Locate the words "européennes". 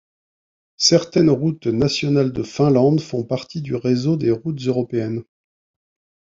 4.61-5.21